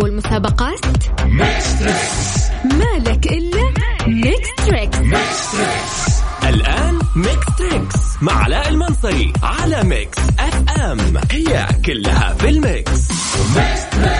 [0.00, 0.80] الألعاب والمسابقات
[2.64, 3.72] مالك إلا
[4.06, 4.96] Mix Trix.
[6.48, 10.98] الآن Mix Trix مع علاء المنصري على Mix FM.
[11.30, 13.10] هي كلها في ال mix.
[13.56, 14.19] Mix Trix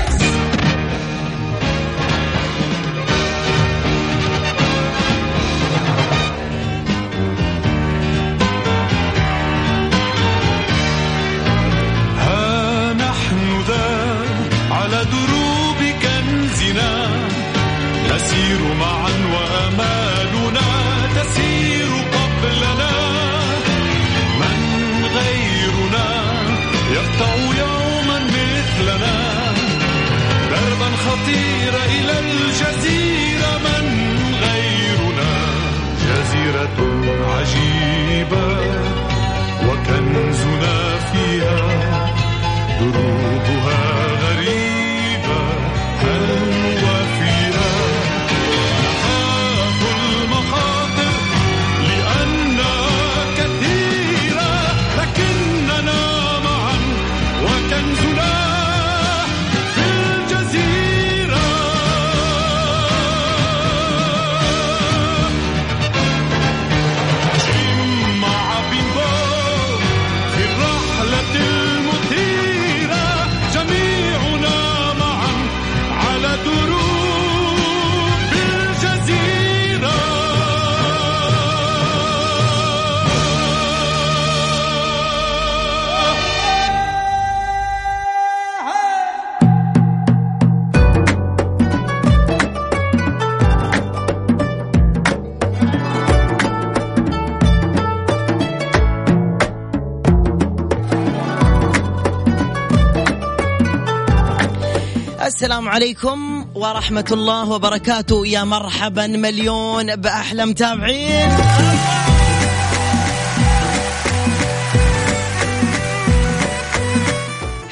[105.71, 108.27] عليكم ورحمة الله وبركاته.
[108.27, 111.31] يا مرحبا مليون بأحلى متابعين.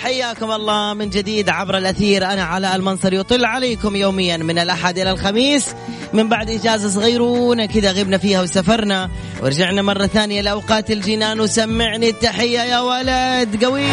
[0.02, 2.26] حياكم الله من جديد عبر الأثير.
[2.26, 5.66] أنا علاء المنصر يطل عليكم يوميا من الأحد إلى الخميس.
[6.12, 9.10] من بعد إجازة صغيرونة كذا غبنا فيها وسافرنا.
[9.42, 11.40] ورجعنا مرة ثانية لأوقات الجنان.
[11.40, 13.88] وسمعني التحية يا ولد قوي.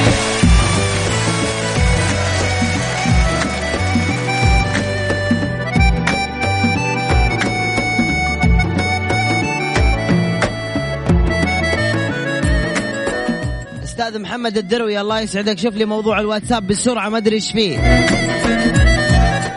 [14.15, 15.59] أستاذ محمد الدروي الله يسعدك.
[15.59, 17.77] شوف لي موضوع الواتساب بسرعة ما أدري إيش فيه.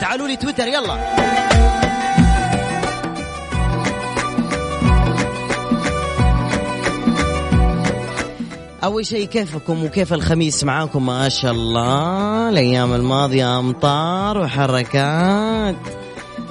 [0.00, 0.98] تعالوا لي تويتر يلا.
[8.84, 12.48] أول شيء كيفكم وكيف الخميس معاكم؟ ما شاء الله.
[12.48, 15.76] الأيام الماضية أمطار وحركات.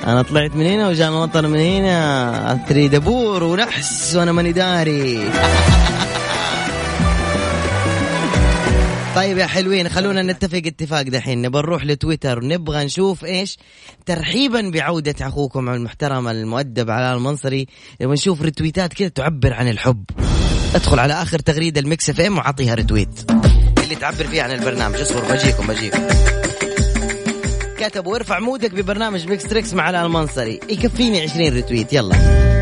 [0.08, 2.54] أنا طلعت من هنا وجاء المطر من هنا.
[2.54, 5.30] أثري دبور ونحس وأنا ماني داري.
[9.18, 11.42] طيب يا حلوين خلونا نتفق اتفاق دحين.
[11.42, 13.58] نبغى نروح لتويتر نبغى نشوف إيش
[14.06, 17.68] ترحيبا بعودة أخوكم المحترم المؤدب علاء المنصري.
[18.02, 20.04] نبغى نشوف retweet ات كذا تعبر عن الحب.
[20.76, 23.32] ادخل على آخر تغريدة ال Mix FM وعطيها retweet
[23.84, 24.96] اللي تعبر فيها عن البرنامج.
[24.96, 26.08] اصبر بجيكم بجيكم.
[27.78, 30.60] كتبوا ارفع mood ك ببرنامج Mix Trix مع علاء المنصري.
[30.70, 32.57] يكفيني 20 retweet يلا.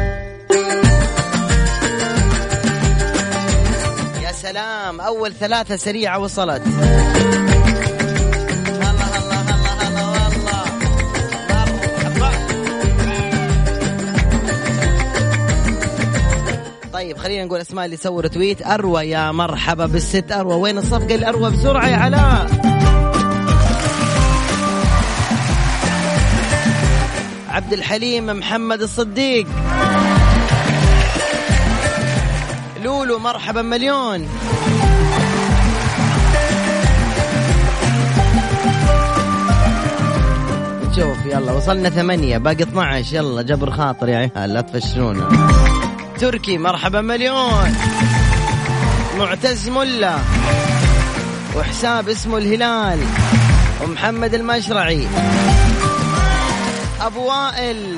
[4.46, 5.02] سلام.
[5.02, 6.62] أول ثلاثة سريعة وصلت.
[16.94, 18.68] طيب خلينا نقول أسماء اللي سووا تويت.
[18.68, 20.32] أروى يا مرحبا بالست.
[20.32, 22.48] أروى وين الصفقة؟ الأروى بسرعة يا علاء.
[27.50, 29.48] عبد الحليم محمد الصديق.
[32.86, 34.28] لولو مرحبا مليون.
[40.96, 45.30] شوف يلا وصلنا ثمانية باقي 12 يلا جبر خاطر يا عيال لا تفشلونا.
[46.20, 47.76] تركي مرحبا مليون.
[49.18, 50.16] معتز ملا.
[51.58, 53.00] وحساب اسمه الهلال.
[53.84, 55.08] ومحمد المشرعي.
[57.02, 57.98] أبو وائل.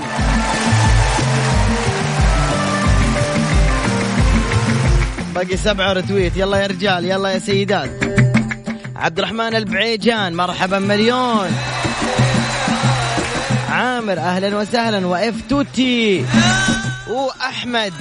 [5.37, 6.37] باقي سبعة رتويت.
[6.37, 7.89] يلا يا رجال يلا يا سيدات.
[8.95, 11.57] عبد الرحمن البعيجان مرحبا مليون.
[13.69, 15.07] عامر أهلا وسهلا.
[15.07, 16.25] وإف توتي
[17.09, 17.93] وأحمد.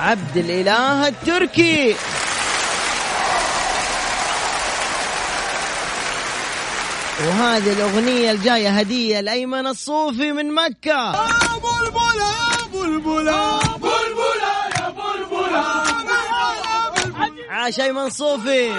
[0.00, 1.94] عبد الإله التركي.
[7.26, 10.54] وهذه الأغنية الجاية هدية لأيمن الصوفي من
[17.18, 18.72] مكة عاش أيمن صوفي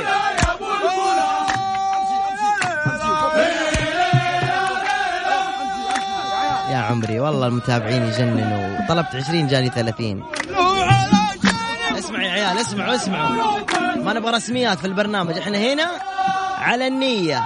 [6.72, 8.88] يا عمري والله المتابعين يجننوا.
[8.90, 10.24] طلبت 20 جاني 30
[12.00, 13.60] اسمعوا يا عيال اسمعوا اسمعوا.
[14.04, 15.38] ما نبغى رسميات في البرنامج.
[15.38, 15.88] إحنا هنا
[16.60, 17.44] على النية.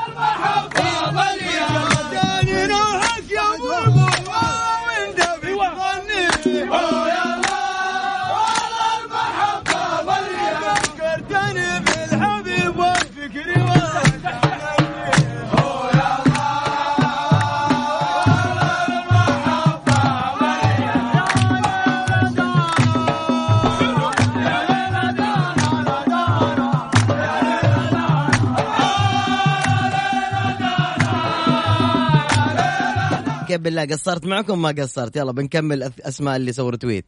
[33.74, 35.16] بالله قصرت معكم ما قصرت.
[35.16, 37.06] يلا بنكمل أسماء اللي سووا tweet.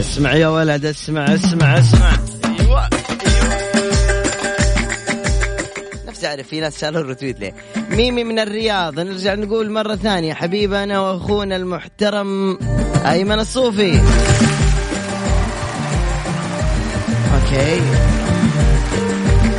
[0.00, 2.12] اسمع يا ولد اسمع اسمع اسمع.
[2.44, 2.88] أيوه
[6.08, 7.54] نفسي أعرف في ناس شالوا ال retweet ليه.
[7.90, 10.34] ميمي من الرياض نرجع نقول مرة ثانية.
[10.34, 12.58] حبيبنا وأخونا المحترم
[13.06, 14.00] أيمن الصوفي.
[17.34, 17.80] okay.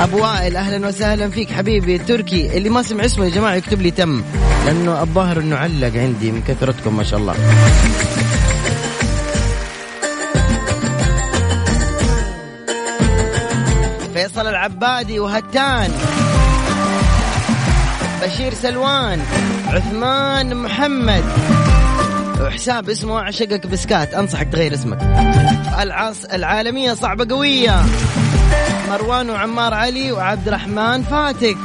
[0.04, 3.92] ابو وائل أهلا وسهلا فيك حبيبي تركي اللي ما سمع اسمه يا جماعة يكتب لي
[3.92, 4.24] تم.
[4.66, 7.34] لأنه الظاهر إنه علق عندي من كثرتكم ما شاء الله.
[14.14, 15.92] فيصل العبادي وهتان.
[18.24, 19.22] بشير سلوان
[19.68, 21.24] عثمان محمد.
[22.42, 25.00] وحساب اسمه أعشقك بسكات أنصحك تغير اسمك.
[25.80, 27.84] العاص العالمية صعبة قوية.
[28.90, 31.58] مروان وعمار علي وعبد الرحمن فاتك.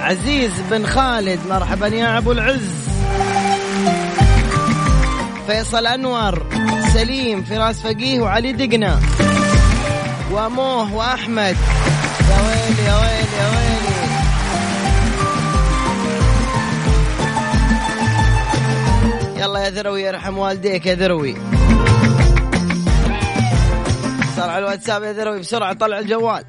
[0.00, 2.70] عزيز بن خالد مرحبا يا أبو العز.
[5.46, 6.46] فيصل أنور
[6.94, 9.00] سليم فراس فقيه وعلي دقنا
[10.32, 11.56] وموه وأحمد.
[12.30, 13.92] يا ويلي يا ويلي يا ويلي.
[19.42, 21.36] يلا يا ذروي يرحم والديك يا ذروي.
[24.42, 26.44] صار على الواتساب يا ذروي بسرعة طلع الجوال.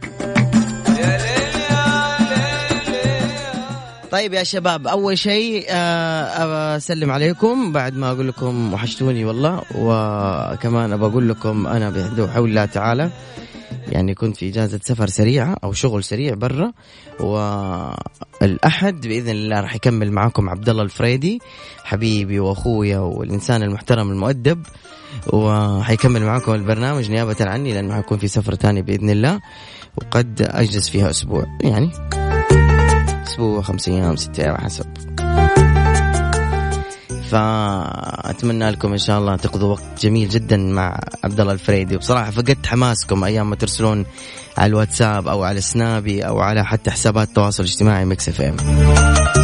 [4.12, 7.72] طيب يا شباب أول شيء آه، أسلم عليكم.
[7.72, 13.10] بعد ما أقول لكم وحشتوني والله وكمان أبى أقول لكم أنا بحول الله تعالى.
[13.88, 16.72] يعني كنت في إجازة سفر سريعة أو شغل سريع برا
[17.20, 21.40] والأحد بإذن الله راح يكمل معاكم عبد الله الفريدي
[21.84, 24.64] حبيبي وأخويا والإنسان المحترم المؤدب.
[25.28, 29.40] وحيكمل معاكم البرنامج نيابة عني لأنه حيكون في سفرة تانية بإذن الله
[29.98, 31.92] وقد أجلس فيها أسبوع يعني
[33.28, 34.86] أسبوع خمس أيام ست أيام حسب.
[37.30, 41.96] فأتمنى لكم إن شاء الله تقضوا وقت جميل جدا مع عبد الله الفريدي.
[41.96, 44.06] وبصراحة فقدت حماسكم أيام ما ترسلون
[44.58, 49.43] على الواتساب أو على سنابي أو على حتى حسابات التواصل الاجتماعي Mix FM.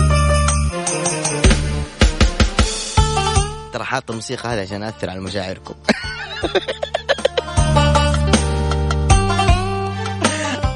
[3.79, 5.73] ترى حاط الموسيقى هذه عشان أثر على مشاعركم.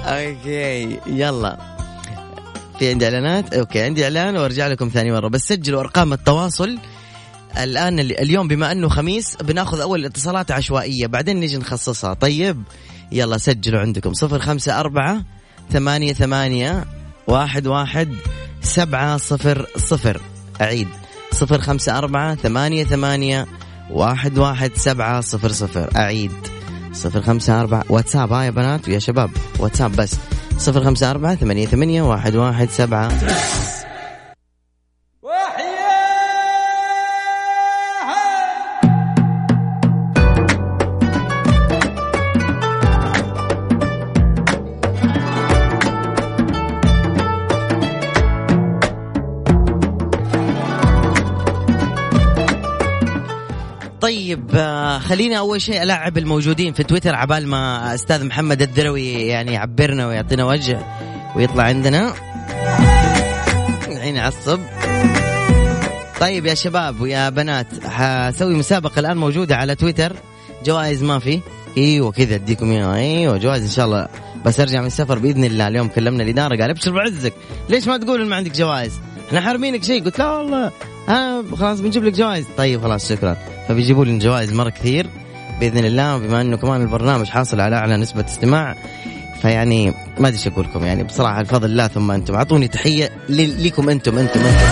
[0.06, 1.58] okay يلا.
[2.80, 5.28] في عندي إعلانات؟ okay عندي إعلان وأرجع لكم ثاني مرة.
[5.28, 6.78] بس سجلوا أرقام التواصل.
[7.58, 12.14] الآن ال- اليوم بما أنه خميس بناخذ أول اتصالات عشوائية بعدين نيجي نخصصها.
[12.14, 12.64] طيب
[13.12, 14.14] يلا سجلوا عندكم.
[14.14, 15.24] صفر خمسة أربعة
[15.72, 16.86] ثمانية ثمانية
[17.28, 18.16] واحد واحد
[18.62, 20.22] سبعة صفر صفر.
[20.62, 20.88] أعيد.
[21.34, 23.46] صفر خمسة أربعة ثمانية ثمانية
[23.92, 25.90] واحد واحد سبعة صفر صفر.
[25.96, 26.32] أعيد.
[26.94, 28.34] صفر خمسة أربعة واتساب.
[28.34, 30.16] ها يا بنات ويا شباب واتساب بس.
[30.58, 33.12] صفر خمسة أربعة ثمانية ثمانية واحد واحد سبعة.
[54.34, 59.54] طيب آه، خلينا أول شيء ألعب الموجودين في تويتر عبال ما أستاذ محمد الدروي يعني
[59.54, 60.80] يعبرنا ويعطينا وجه
[61.36, 62.14] ويطلع عندنا.
[63.88, 64.60] الحين يعصب
[66.20, 70.14] طيب يا شباب ويا بنات حسوي مسابقة الآن موجودة على تويتر.
[70.66, 71.40] جوائز ما في.
[71.78, 72.96] إيوه كذا أديكم إياها.
[72.96, 74.08] إيوه جوائز إن شاء الله
[74.46, 75.68] بس أرجع من السفر بإذن الله.
[75.68, 77.34] اليوم كلمنا الإدارة قال أبشر بعزك.
[77.70, 80.04] ليش ما تقول ما عندك جوائز؟ إحنا حارمينك شيء.
[80.04, 80.72] قلت لا والله.
[81.08, 82.46] ها خلاص بنجيب لك جوائز.
[82.58, 83.38] طيب خلاص شكرا.
[83.68, 85.08] فبيجيبوا لي جوائز مرة كثير
[85.60, 88.76] بإذن الله بما إنه كمان البرنامج حاصل على أعلى نسبة استماع
[89.42, 90.86] فيعني ما أدري إيش أقول لكم.
[90.86, 92.36] يعني بصراحة الفضل الله ثم أنتم.
[92.36, 94.70] أعطوني تحية لكم أنتم أنتم أنتم.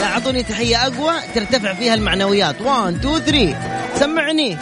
[0.00, 2.60] لا أعطوني تحية أقوى ترتفع فيها المعنويات.
[2.60, 3.56] 1 2 3
[3.94, 4.56] سمعني.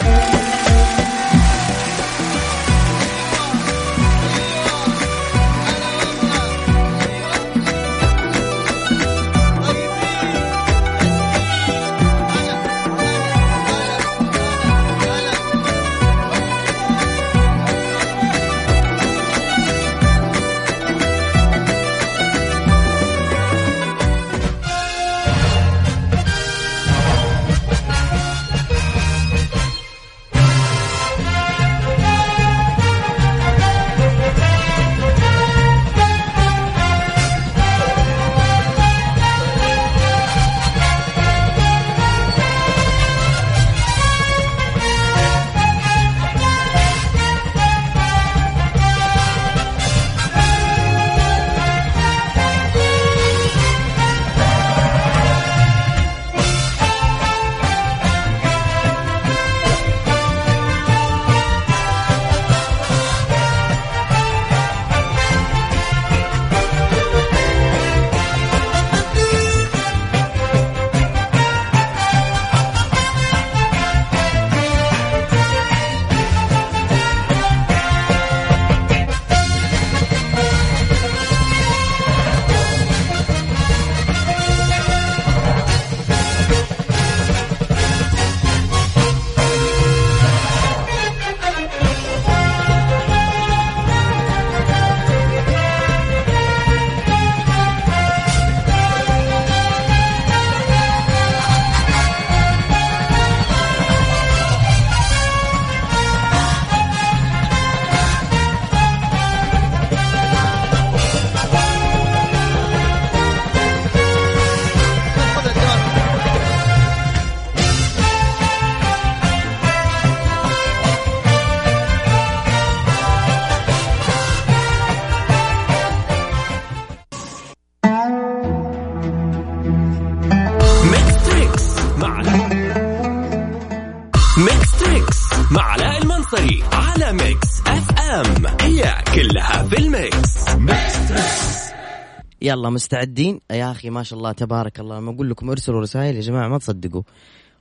[142.55, 144.99] يلا مستعدين؟ يا أخي ما شاء الله تبارك الله.
[144.99, 147.01] لما أقول لكم ارسلوا رسائل يا جماعة ما تصدقوا.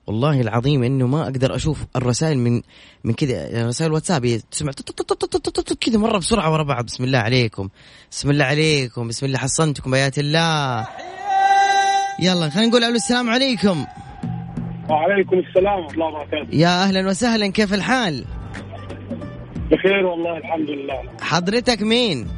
[0.07, 2.63] والله العظيم إنه ما أقدر أشوف الرسائل من
[3.05, 4.41] من كذا رسائل واتساب.
[4.51, 4.73] تسمع
[5.81, 6.85] كذا مرة بسرعة ورا بعض.
[6.85, 7.69] بسم الله عليكم.
[8.11, 9.09] بسم الله عليكم.
[9.09, 10.87] بسم الله حصنتكم بيات الله.
[12.21, 13.87] يلا خلينا نقول ألو السلام عليكم.
[14.91, 16.57] وعليكم السلام ورحمة الله وبركاته.
[16.57, 18.25] يا أهلا وسهلا كيف الحال؟
[19.71, 21.03] بخير والله الحمد لله.
[21.21, 22.29] حضرتك مين؟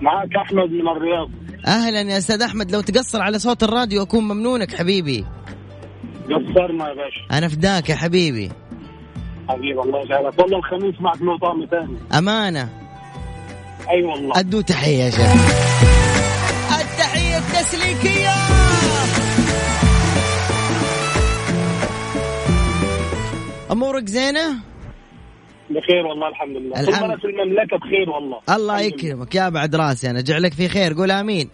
[0.00, 1.30] معك أحمد من الرياض.
[1.66, 5.24] أهلا يا أستاذ أحمد لو تقصر على صوت الراديو أكون ممنونك حبيبي.
[6.24, 7.38] قصرنا يا باشا.
[7.38, 8.50] أنا فداك يا حبيبي.
[9.48, 12.68] حبيبي الله يسعدك والله الخميس معك له طعم ثاني أمانة.
[13.90, 14.40] أي والله.
[14.40, 15.32] أدو تحية يا شيخ.
[16.80, 18.34] التحية التسليكية.
[23.70, 24.69] أمورك زينة؟
[25.70, 26.80] بخير والله الحمد لله.
[26.80, 27.04] الحمد.
[27.04, 28.40] أنا في المملكة بخير والله.
[28.50, 28.80] الله.
[28.80, 29.34] يكرمك.
[29.34, 30.94] يا بعد راسي أنا جعلك في خير.
[30.94, 31.48] قول آمين.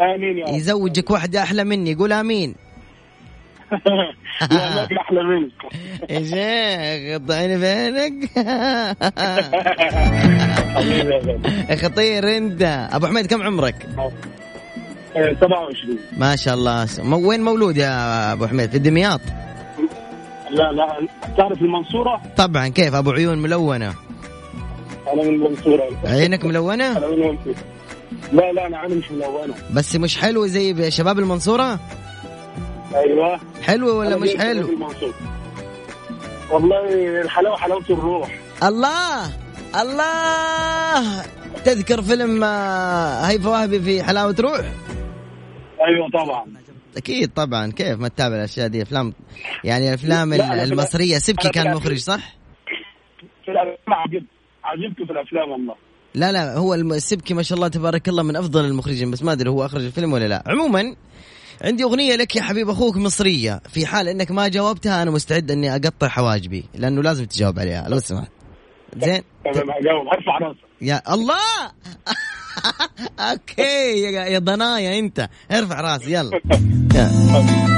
[0.00, 0.54] آمين يا رب.
[0.54, 1.94] يزوجك واحدة أحلى مني.
[1.94, 2.54] قول آمين.
[5.00, 5.52] أحلى منك.
[6.10, 7.56] يا شيخ غالي
[11.70, 12.88] يا خطير أنت.
[12.92, 13.86] أبو حميد كم عمرك؟
[15.16, 16.86] آه، 27 ما شاء الله.
[17.26, 19.20] وين مولود يا أبو حميد؟ في دمياط
[20.52, 21.08] لا لا.
[21.36, 22.68] تعرف المنصورة؟ طبعا.
[22.68, 23.94] كيف؟ أبو عيون ملونة.
[25.12, 27.54] أنا من المنصورة عينك ملونة؟ أنا من المنصورة
[28.32, 29.54] لا لا أنا عيني مش ملونة.
[29.74, 31.78] بس مش حلو زي شباب المنصورة؟
[32.94, 33.40] أيوه.
[33.62, 35.14] حلو ولا مش حلو؟ المنصورة.
[36.50, 38.38] والله الحلاوة حلاوة الروح.
[38.62, 39.26] الله
[39.80, 41.22] الله.
[41.64, 44.60] تذكر فيلم آه، هيفا وهبي في حلاوة روح؟
[45.86, 46.44] أيوه طبعا.
[46.96, 49.14] أكيد طبعا كيف ما تتابع الأشياء دي؟ أفلام
[49.64, 51.74] يعني الأفلام المصرية سبكي كان.
[51.74, 52.36] مخرج صح؟
[53.44, 54.26] في الأفلام عجبت
[54.64, 55.74] عجبته في الأفلام والله.
[56.14, 59.50] لا لا هو السبكي ما شاء الله تبارك الله من أفضل المخرجين بس ما أدري
[59.50, 60.42] هو أخرج الفيلم ولا لا.
[60.46, 60.96] عموما
[61.62, 65.74] عندي أغنية لك يا حبيب أخوك مصرية في حال إنك ما جاوبتها أنا مستعد إني
[65.74, 68.30] أقطع حواجبي لأنه لازم تجاوب عليها لو سمحت.
[68.96, 69.22] زين.
[69.44, 70.06] تمام هجاوب.
[70.08, 70.58] ارفع راسك.
[70.80, 71.72] يا الله!
[73.30, 75.28] أوكي يا يا ضنايا أنت.
[75.52, 76.40] ارفع راسي يلا.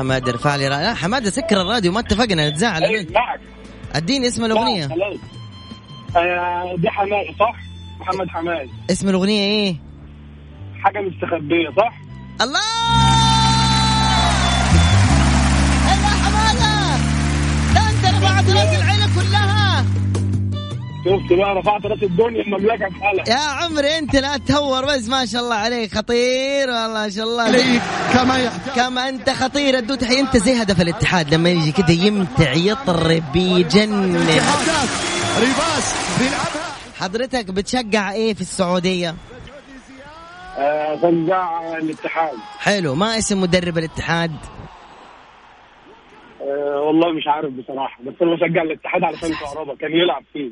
[0.00, 0.76] حمادة ارفع لي را...
[0.80, 3.06] لا حمادة سكر الراديو ما اتفقنا نتزاعل إيه،
[3.94, 4.88] اديني اسم الأغنية.
[6.16, 7.54] آه، دي حماية صح؟
[8.00, 9.76] محمد حماية اسم الأغنية إيه؟
[10.82, 12.00] حاجة مستخبية صح؟
[12.42, 12.79] الله!
[21.04, 25.26] شفت بقى رفعت رأس الدنيا المملكة في حالها يا عمري انت لا تهور بس ما
[25.26, 25.94] شاء الله عليك.
[25.94, 27.42] خطير والله ما شاء الله.
[27.42, 27.82] عليك
[28.14, 28.74] كما يحتاج.
[28.76, 29.78] كما انت خطير.
[29.78, 31.34] ادو تحية انت زي هدف الاتحاد.
[31.34, 34.16] لما يجي كده يمتع يطرب يجنن.
[35.40, 39.14] ريباس بيلعبها حضرتك بتشجع إيه في السعودية؟
[40.58, 42.34] آه، شجاع الاتحاد.
[42.58, 42.94] حلو.
[42.94, 44.32] ما اسم مدرب الاتحاد؟
[46.40, 50.50] آه، والله مش عارف بصراحة بس أنا بشجع الاتحاد علشان كهربا كان يلعب فيه.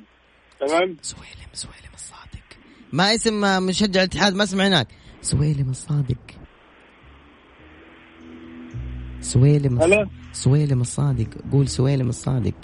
[0.60, 2.46] تمام؟ سويلم سويلم الصادق.
[2.92, 4.88] ما اسم مشجع الاتحاد ما سمعناك
[5.22, 6.16] سويلم الصادق.
[9.20, 11.26] سويلم هلا؟ سويلم الصادق.
[11.52, 12.54] قول سويلم الصادق.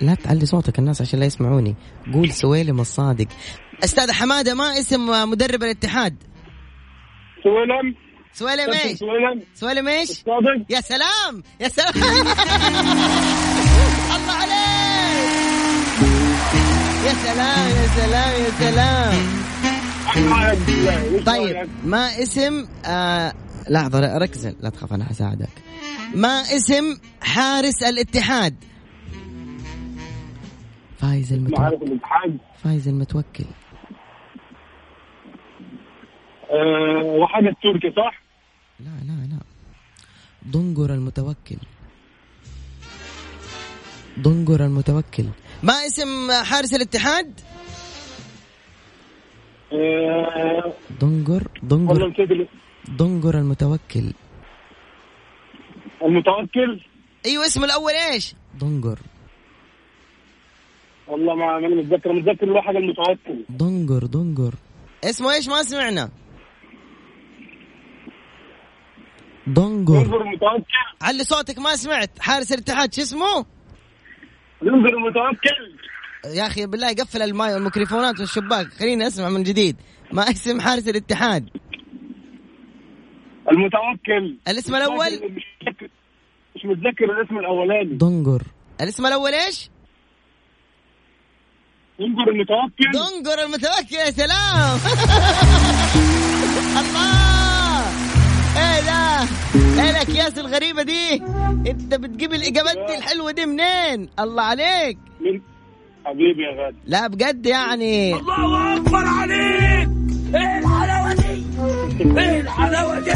[0.00, 1.74] لا تعلي صوتك الناس عشان لا يسمعوني.
[2.12, 3.26] قول سويلم الصادق.
[3.84, 6.22] أستاذ حمادة ما اسم مدرب الاتحاد؟
[7.44, 7.94] سويلم.
[8.32, 9.42] سويلم إيش؟ سويلم.
[9.54, 10.66] سويلم إيش؟ الصادق.
[10.70, 11.94] يا سلام يا سلام.
[14.16, 14.65] الله عليك.
[17.06, 19.14] يا سلام يا سلام يا سلام.
[21.26, 23.32] طيب ما اسم آه
[23.70, 25.48] لحظة ركز لا تخاف أنا حساعدك
[26.14, 28.54] ما اسم حارس الاتحاد؟
[30.98, 33.44] فايز المتوكل الاتحاد؟ فايز المتوكل.
[36.50, 38.22] آه، وحاجة التركي صح؟
[38.80, 39.38] لا لا لا.
[40.52, 41.56] ضنقر المتوكل.
[44.20, 45.24] ضنقر المتوكل.
[45.62, 47.40] ما اسم حارس الاتحاد؟
[52.08, 52.48] نسيت ال-
[52.96, 54.12] ضنقر المتوكل.
[56.02, 56.80] المتوكل؟
[57.26, 58.98] أيوه اسمه الأول إيش؟ ضنقر
[61.08, 63.44] والله ما أنا متذكر متذكر حاجة المتوكل.
[63.52, 64.54] ضنقر ضنقر
[65.04, 66.10] اسمه إيش؟ ما سمعنا.
[69.48, 70.64] ضنقر انظر المتوكل؟
[71.02, 72.10] علي صوتك ما سمعت.
[72.20, 73.46] حارس الاتحاد شو اسمه؟
[74.62, 75.76] انظر المتوكل.
[76.34, 78.66] يا أخي بالله قفل الماي والميكروفونات والشباك.
[78.66, 79.76] خليني اسمع من جديد.
[80.12, 81.48] ما اسم حارس الاتحاد؟
[83.50, 84.36] المتوكل.
[84.48, 85.10] الاسم الأول؟
[86.56, 87.96] مش متذكر الاسم الأولاني.
[87.96, 88.42] ضنقر
[88.80, 89.70] الاسم الأول إيش؟
[92.00, 92.90] انظر المتوكل.
[92.94, 94.78] ضنقر المتوكل يا سلام.
[96.80, 97.25] الله
[98.56, 99.22] إيه ده؟
[99.82, 101.14] إيه الاكياس الغريبة دي؟
[101.70, 104.98] انت بتجيب الإجابات دي الحلوة دي منين؟ الله عليك.
[105.20, 105.40] من
[106.04, 106.76] حبيبي يا غالي.
[106.86, 108.14] لا بجد يعني.
[108.14, 109.88] الله أكبر عليك.
[110.34, 111.44] إيه الحلاوة دي؟
[112.20, 113.10] إيه الحلاوة دي؟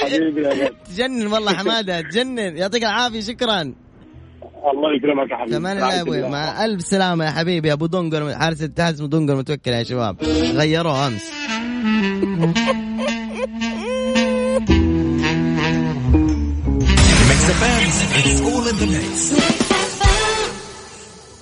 [0.00, 0.70] حبيبي يا غالي.
[0.88, 2.56] تجنن والله حمادة تجنن.
[2.56, 3.74] يعطيك العافية شكرا.
[4.72, 5.56] الله يكرمك يا حبيبي.
[5.56, 7.72] كمان الله يا أبوي مع ألف سلامة يا حبيبي.
[7.72, 10.22] أبو دنقر حارس الاتحاد اسمه دنقر متوكل يا شباب.
[10.54, 11.32] غيروه أمس.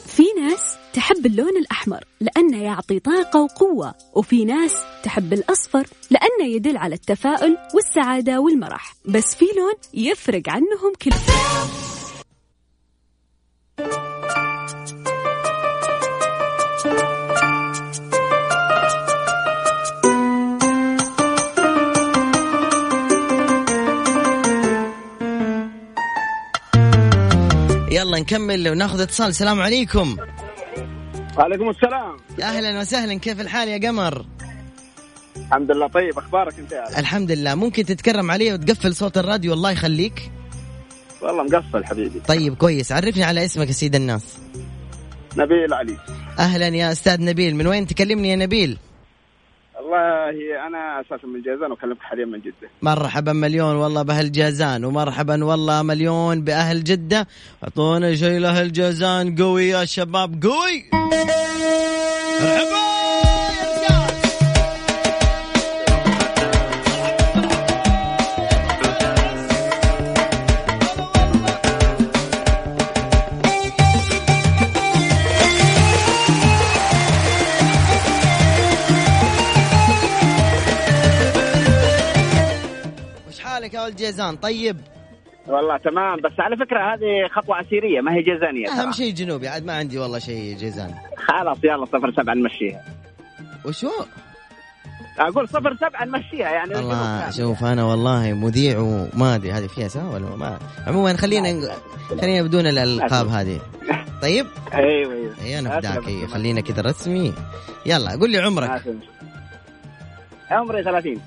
[0.07, 6.77] في ناس تحب اللون الأحمر لأنه يعطي طاقة وقوة وفي ناس تحب الأصفر لأنه يدل
[6.77, 8.95] على التفاؤل والسعادة والمرح.
[9.05, 11.17] بس في لون يفرق عنهم كلهم
[27.97, 29.29] يلا نكمل وناخذ اتصال.
[29.29, 30.17] السلام عليكم.
[31.39, 32.17] وعليكم السلام.
[32.39, 33.19] يا أهلا وسهلا.
[33.19, 34.27] كيف الحال يا قمر؟
[35.37, 36.19] الحمد لله طيب.
[36.19, 37.55] أخبارك أنت يا الحمد لله.
[37.55, 40.31] ممكن تتكرم علي وتقفل صوت الراديو الله يخليك؟
[41.23, 42.21] والله مقفل حبيبي.
[42.29, 42.93] طيب كويس.
[42.93, 44.39] عرفني على اسمك يا سيد الناس.
[45.37, 45.97] نبيل علي.
[46.39, 47.57] أهلا يا أستاذ نبيل.
[47.57, 48.79] من وين تكلمني يا نبيل؟
[49.97, 52.69] والله أنا أساسا من جازان وأكلمك حاليا من جدة.
[52.83, 57.27] مرحبا مليون والله بأهل جازان ومرحبا والله مليون بأهل جدة.
[57.65, 60.85] أعطونا شيء لأهل جازان قوي يا شباب قوي!
[62.43, 62.96] مرحبا!
[83.97, 84.77] حالك يا ولد جيزان طيب.
[85.47, 88.93] والله تمام بس على فكرة هذه خطوة عسيرية ما هي جازانيه أهم.
[88.93, 90.95] شيء جنوبي عاد ما عندي والله شيء جيزان.
[91.17, 92.85] خلاص يلا صفر سبعة نمشيها.
[93.65, 93.91] وشو؟
[95.19, 100.15] أقول صفر سبعة نمشيها يعني الله شوف أنا والله مذيع وما أدري هذه فيها سوا
[100.15, 100.59] ولا ما.
[100.87, 101.77] عموما خلينا
[102.21, 103.61] خلينا بدون الألقاب هذه.
[104.23, 105.35] طيب؟ أيوه أيوه.
[105.43, 107.35] اي أنا فداك إيه، خلينا كذا رسمي.
[107.87, 108.83] يلا قول لي عمرك.
[110.51, 111.21] عمري 30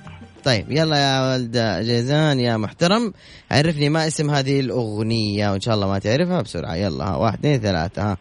[0.49, 3.13] طيب يلا يا ولد جيزان يا محترم.
[3.51, 6.75] عرفني ما اسم هذه الأغنية وإن شاء الله ما تعرفها بسرعة.
[6.75, 8.17] يلا ها واحد اثنين ثلاثة ها.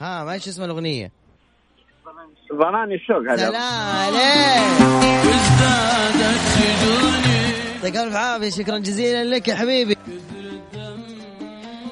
[0.00, 1.10] ها ما إيش اسم الأغنية؟
[2.52, 3.36] ظناني الشوق هذا.
[3.36, 4.18] سلام عليك.
[7.76, 8.50] يعطيك ألف عافية.
[8.50, 9.96] شكرا جزيلا لك يا حبيبي.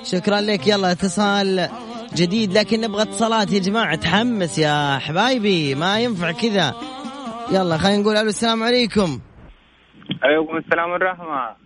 [0.05, 0.67] شكرا لك.
[0.67, 1.69] يلا اتصال.
[2.15, 3.53] جديد لكن نبغى اتصالات.
[3.53, 5.75] يا جماعة تحمس يا حبايبي.
[5.75, 6.75] ما ينفع كذا.
[7.53, 9.21] يلا خلينا نقول ألو السلام عليكم.
[10.23, 11.57] عليكم السلام والرحمة.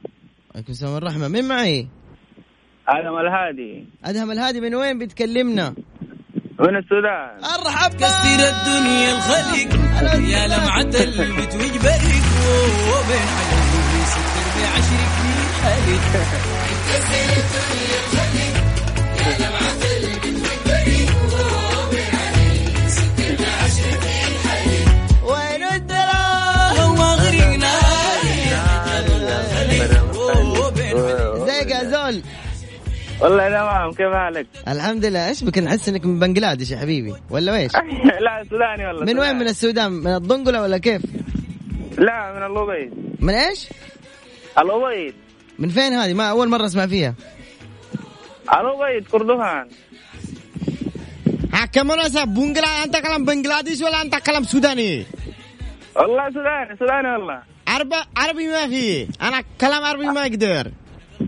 [0.54, 1.28] عليكم السلام والرحمة.
[1.28, 1.88] مين معي؟
[2.88, 3.86] آدم الهادي.
[4.04, 5.74] أدهم الهادي من وين بيتكلمنا؟
[6.60, 7.44] من السودان.
[7.44, 7.94] أرحب.
[7.94, 9.70] كسر الدنيا الخلق
[10.28, 12.26] يا لمعة البت وجبرك
[12.90, 15.12] وبين علي ستر بعشرك.
[15.22, 16.04] في حالك
[16.50, 16.90] وين
[33.20, 37.56] والله تمام كيف حالك؟ الحمد لله إيش بك نحس إنك من بنجلاديش يا حبيبي ولا
[37.56, 37.72] إيش؟
[38.26, 41.02] لا سوداني والله من وين من السودان؟ من الضنقلة ولا كيف؟
[41.98, 43.68] لا من الأبيض من إيش؟
[44.58, 45.14] الأبيض
[45.58, 47.14] من فين هذه؟ ما أول مرة أسمع فيها.
[48.52, 49.68] الأبيض كردفان
[51.72, 55.06] كم رأسا بنجلا أنت كلام بنجلاديش ولا أنت كلام سوداني؟
[55.96, 60.70] والله سوداني سوداني والله عربي عربي ما في، أنا كلام عربي ما أقدر.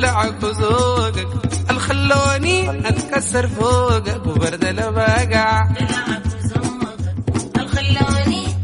[0.00, 1.28] دلعك وذوقك
[1.70, 5.68] الخلوني أتكسر فوقك وبرد البقع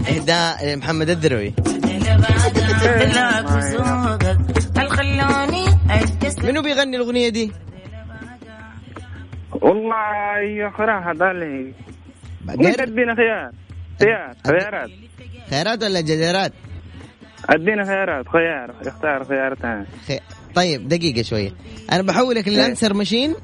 [0.08, 1.54] إهداء محمد الدروي.
[6.44, 7.52] منو بيغني الأغنية دي؟
[9.52, 10.72] والله يا
[11.12, 11.72] ضالي
[12.44, 13.50] ممكن بقر ادينا خيار
[14.00, 14.90] خيار خيارات؟
[15.50, 16.52] خيرات ولا جزيرات
[17.50, 19.86] أدينا خيارات خيار اختار خيار ثاني.
[20.56, 21.52] طيب دقيقة شوية
[21.92, 23.34] أنا بحولك لل answer machine.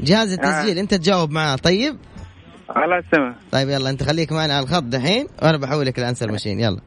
[0.00, 1.56] جهاز التسجيل أنت تجاوب معاه.
[1.56, 1.96] طيب؟
[2.70, 3.34] على السماء.
[3.52, 6.60] طيب يلا أنت خليك معنا على الخط دحين وأنا بحولك ال answer machine.
[6.60, 6.80] يلا.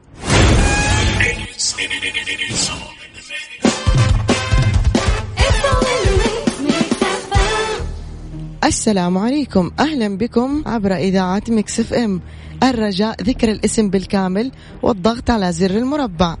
[8.64, 9.70] السلام عليكم.
[9.80, 12.20] أهلا بكم عبر إذاعة Mix FM.
[12.62, 16.36] الرجاء ذكر الاسم بالكامل والضغط على زر المربع.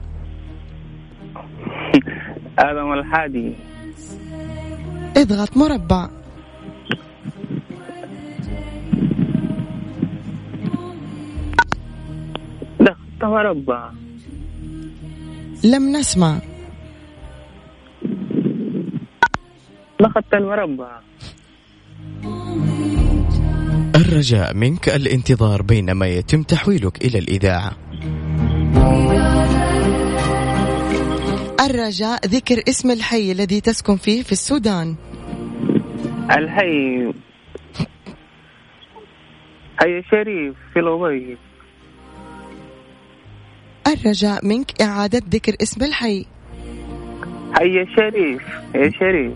[2.58, 3.52] آدم الحادي
[5.16, 6.08] اضغط مربع.
[12.82, 13.90] ضغط مربع.
[15.64, 16.38] لم نسمع.
[20.02, 21.00] ضغط المربع.
[23.96, 27.72] الرجاء منك الانتظار بينما يتم تحويلك إلى الإذاعة.
[31.62, 34.94] الرجاء ذكر اسم الحي الذي تسكن فيه في السودان.
[36.30, 37.12] الحي.
[39.80, 41.38] حي شريف في الأبيض
[43.86, 46.26] الرجاء منك إعادة ذكر اسم الحي.
[47.54, 48.42] حي شريف
[48.74, 49.32] يا شريف.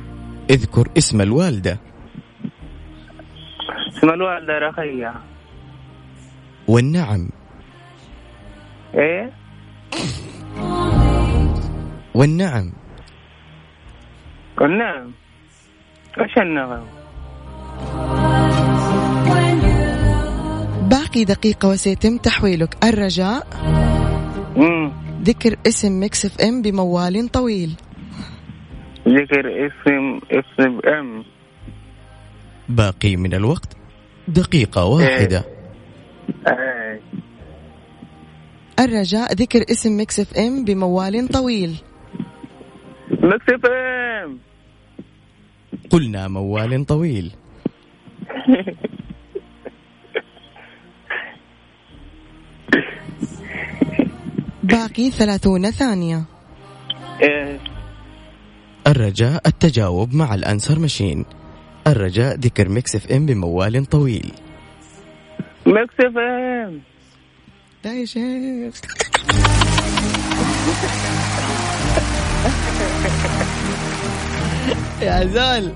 [0.50, 1.78] اذكر اسم الوالدة.
[3.88, 5.14] اسم الوالدة رخية
[6.68, 7.28] والنعم.
[8.94, 9.32] إيه؟
[12.16, 12.72] والنعم.
[14.60, 15.12] والنعم.
[16.18, 16.86] وش النغم
[20.88, 22.84] باقي دقيقة وسيتم تحويلك.
[22.84, 23.46] الرجاء.
[24.56, 24.92] مم.
[25.22, 27.76] ذكر اسم Mix FM بموال طويل.
[29.08, 31.24] ذكر اسم اسم ام.
[32.68, 33.76] باقي من الوقت.
[34.28, 35.44] دقيقة واحدة.
[36.46, 37.00] إيه.
[38.80, 41.76] الرجاء ذكر اسم ميكس اف ام بموال طويل.
[43.10, 44.38] مكسفين
[45.90, 47.32] قلنا موال طويل.
[54.62, 56.24] باقي ثلاثون ثانية.
[57.22, 57.60] إيه.
[58.86, 61.24] الرجاء التجاوب مع ال answer machine
[61.86, 64.32] الرجاء ذكر Mix FM بموال طويل.
[65.66, 66.80] Mix FM.
[67.84, 68.80] لا يا شيخ.
[75.02, 75.72] يا زول.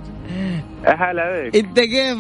[0.87, 1.57] هلا بك.
[1.57, 2.19] انت كيف؟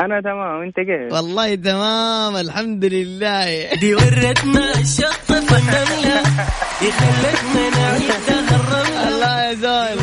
[0.00, 3.74] أنا تمام أنت كيف؟ والله تمام الحمد لله.
[3.74, 6.22] دي نورتنا الشط فنمنا
[6.82, 9.98] يخلتنا نعيدها الرملة الله يا زول.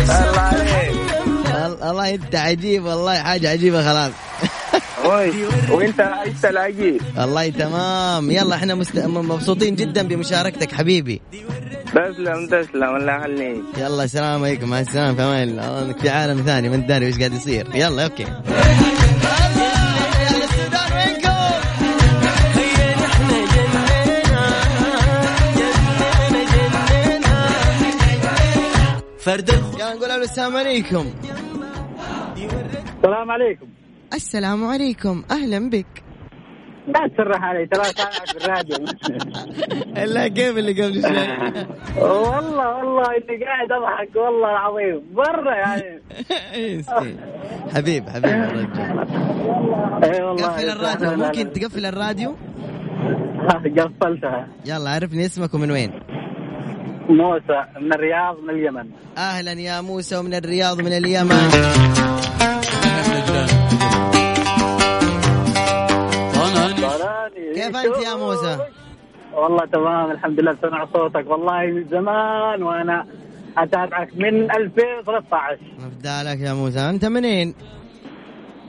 [0.00, 1.00] الله عليك.
[1.82, 4.12] والله انت عجيب والله حاجة عجيبة خلاص.
[5.70, 8.30] وانت انت العجيب والله تمام.
[8.30, 8.98] يلا إحنا مست...
[8.98, 11.20] مبسوطين جدا بمشاركتك حبيبي.
[11.86, 12.96] تسلم تسلم.
[12.96, 13.62] الله يخليك.
[13.78, 14.68] يلا السلام عليكم.
[14.68, 15.14] مع السلامة.
[15.14, 16.68] في أمان الله انك في عالم ثاني.
[16.68, 17.66] ما انت داري إيش قاعد يصير.
[17.74, 18.26] يلا أوكي.
[29.20, 31.06] فرد يلا نقول السلام عليكم.
[32.96, 33.66] السلام عليكم.
[34.14, 35.24] السلام عليكم.
[35.30, 35.86] أهلا بك.
[36.86, 38.76] لا تسرح علي ترى سامعك في الراديو.
[39.96, 41.10] الا كيف اللي قبل شوي؟
[42.02, 45.02] والله والله إني قاعد أضحك والله العظيم.
[45.14, 46.02] برا يعني.
[46.78, 47.16] مسكين.
[47.74, 48.98] حبيب حبيب الرجال
[50.04, 51.26] اي والله قفل الراديو.
[51.26, 52.36] ممكن تقفل الراديو؟
[53.48, 54.48] قفلتها.
[54.66, 55.90] يلا عرفني اسمك ومن وين؟
[57.08, 58.90] موسى من الرياض من اليمن.
[59.18, 61.50] أهلا يا موسى ومن الرياض ومن اليمن.
[67.66, 68.58] كيف أنت يا موسى؟
[69.34, 71.30] والله تمام الحمد لله سمع صوتك.
[71.30, 73.06] والله من زمان وأنا
[73.58, 76.78] أتابعك من 2013 مفدالك يا موسى.
[76.80, 77.54] أنت منين؟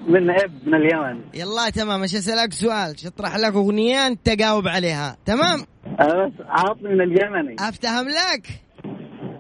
[0.08, 1.22] من إب من اليمن.
[1.34, 2.02] يلا تمام.
[2.02, 5.66] مش أسألك سؤال؟ شطرح لك أغنية أنت جاوب عليها؟ تمام؟
[6.00, 7.56] أنا بس عاطني من اليمني.
[7.60, 8.48] أفتهم لك؟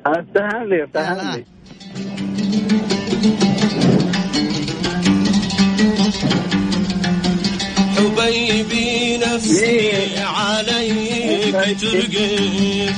[0.05, 1.31] أفتهم لي أفتهم.
[1.35, 1.45] لي.
[9.35, 12.95] نفسي عليك ترقب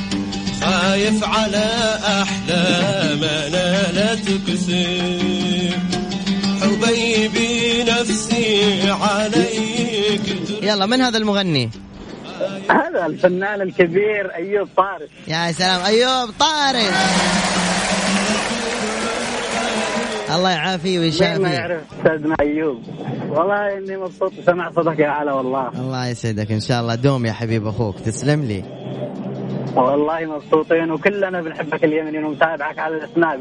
[0.61, 5.73] خايف على أحلامنا لا تكسب
[6.61, 11.69] حبيبي نفسي عليك ترقب يلا من هذا المغني؟
[12.69, 15.07] هذا الفنان الكبير أيوب طارق.
[15.27, 16.93] يا سلام أيوب طارق.
[20.29, 22.81] الله يعافيه مين ما ويشافيه يعرف استاذنا ايوب
[23.29, 25.67] والله إني مبسوط سمع صوتك يا علا والله.
[25.69, 26.95] الله يسعدك إن شاء الله.
[26.95, 27.99] دوم يا حبيب أخوك.
[27.99, 28.63] تسلم لي.
[29.75, 33.39] والله مبسوطين وكلنا بنحبك اليمنيين ومتابعك على السناب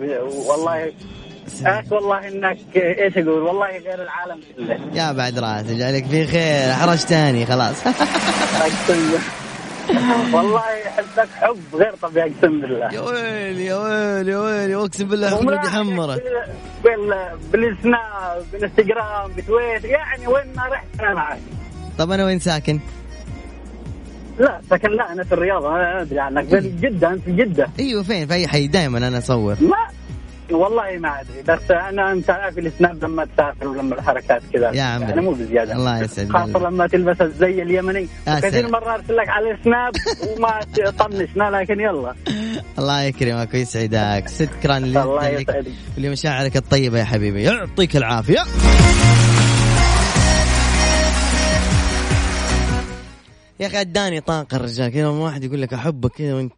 [0.51, 0.92] والله
[1.66, 4.79] أخ والله إنك إيش أقول؟ والله غير العالم كله.
[4.95, 6.73] يا بعد راسي جعلك في خير.
[6.73, 7.77] حرجتني خلاص.
[8.88, 9.41] بالله.
[10.35, 12.92] والله احبك حب غير طبيعي اقسم بالله.
[12.95, 16.23] يا ويل يا ويل يا ويل اقسم بالله خلودي حمرت
[16.85, 17.14] بال
[17.53, 21.38] بالسناب بالإنستغرام بتويتر يعني وين ما رحت أنا معك.
[21.99, 22.81] طب أنا وين ساكن؟
[24.38, 26.45] لا سكن لا أنا في الرياض أنا أدري عنك.
[26.49, 27.68] في جده انت في جدة.
[27.81, 29.57] أيوه فين؟ في أي حي؟ دائما أنا أصور.
[29.61, 29.77] ما
[30.55, 35.09] والله ما أدري بس أنا أنت عارف السناب لما تسافر ولما الحركات كذا يا عمري.
[35.09, 36.59] يعني مو بزيادة الله يسعد خاصة.
[36.59, 38.69] لما تلبس الزي اليمني يا كثير.
[38.69, 39.93] مرة أرسل لك على السناب
[40.29, 42.15] وما تطنشنا لكن يلا
[42.79, 48.41] الله يكرمك ويسعدك شكرا الله لك يسعدك ولمشاعرك الطيبة يا حبيبي يعطيك العافية
[53.61, 56.53] يا أخي اداني طاقة الرجال كذا واحد يقول لك أحبك كذا وأنت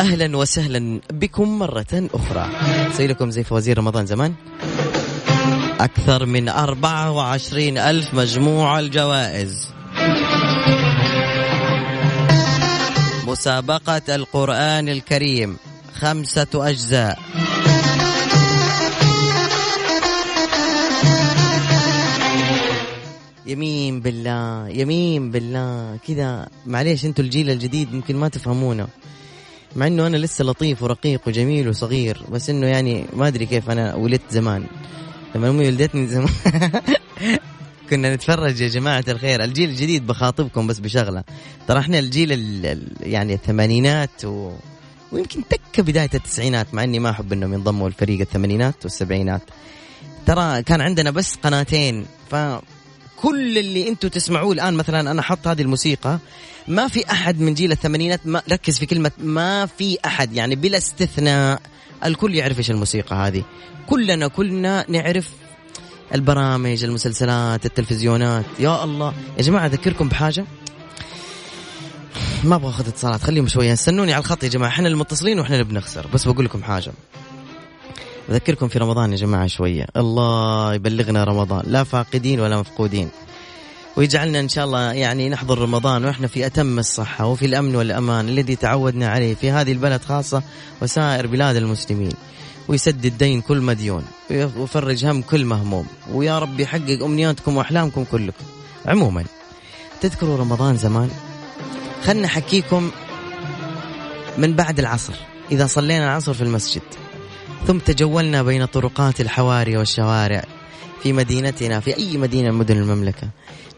[0.00, 2.48] أهلا وسهلا بكم مرة أخرى.
[2.92, 4.34] سيلكم زي فوازير رمضان زمان.
[5.80, 9.68] أكثر من 24 ألف مجموع الجوائز.
[13.26, 15.56] مسابقة القرآن الكريم
[15.94, 17.18] خمسة أجزاء.
[23.46, 26.48] يمين بالله يمين بالله كذا.
[26.66, 28.88] معليش أنتوا الجيل الجديد ممكن ما تفهمونه.
[29.76, 33.94] مع إنه أنا لسه لطيف ورقيق وجميل وصغير بس إنه يعني ما أدري كيف أنا
[33.94, 34.64] ولدت زمان.
[35.34, 36.28] لما أمي ولدتني زمان
[37.90, 39.44] كنا نتفرج يا جماعة الخير.
[39.44, 41.24] الجيل الجديد بخاطبكم بس بشغلة.
[41.68, 44.52] ترى إحنا الجيل ال- ال- يعني الثمانينات و...
[45.12, 49.42] ويمكن تكة بداية التسعينات مع إني ما أحب انهم ينضموا لفريق الثمانينات والسبعينات.
[50.26, 52.06] ترى كان عندنا بس قناتين
[53.20, 56.18] فكل اللي أنتم تسمعوه الآن مثلا أنا حط هذه الموسيقى
[56.68, 60.78] ما في أحد من جيل الثمانينات ما ركز في كلمة ما في أحد يعني بلا
[60.78, 61.60] استثناء
[62.04, 63.44] الكل يعرف إيش الموسيقى هذه.
[63.86, 65.30] كلنا كلنا نعرف
[66.14, 68.44] البرامج المسلسلات التلفزيونات.
[68.58, 70.44] يا الله يا جماعة أذكركم بحاجة؟
[72.44, 73.72] ما أبغى أخذ اتصالات خليهم شوية.
[73.72, 74.68] استنوني على الخط يا جماعة.
[74.68, 76.92] إحنا المتصلين وإحنا اللي بنخسر بس بقول لكم حاجة.
[78.30, 79.86] بذكركم في رمضان يا جماعة شوية.
[79.96, 81.62] الله يبلغنا رمضان.
[81.66, 83.08] لا فاقدين ولا مفقودين.
[83.96, 88.56] ويجعلنا إن شاء الله يعني نحضر رمضان وإحنا في أتم الصحة وفي الأمن والأمان الذي
[88.56, 90.42] تعودنا عليه في هذه البلد خاصة
[90.82, 92.12] وسائر بلاد المسلمين.
[92.68, 94.04] ويسدد دين كل مديون.
[94.30, 95.86] ويفرج هم كل مهموم.
[96.12, 98.44] ويا رب يحقق أمنياتكم وأحلامكم كلكم.
[98.86, 99.24] عموما
[100.00, 101.10] تذكروا رمضان زمان؟
[102.04, 102.90] خلنا أحكيكم
[104.38, 105.14] من بعد العصر.
[105.52, 106.82] إذا صلينا العصر في المسجد.
[107.66, 110.44] ثم تجولنا بين طرقات الحواري والشوارع
[111.02, 113.28] في مدينتنا في أي مدينة من مدن المملكة.